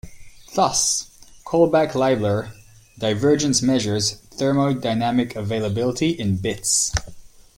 [0.55, 1.11] Thus
[1.45, 2.53] Kullback-Leibler
[2.97, 6.91] divergence measures thermodynamic availability in bits.